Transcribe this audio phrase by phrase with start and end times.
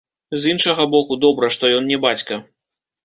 [0.45, 2.43] З іншага боку, добра, што ён не бацька.